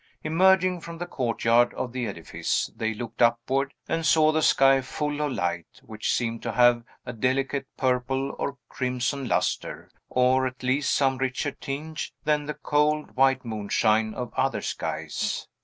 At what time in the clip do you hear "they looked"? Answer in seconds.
2.75-3.21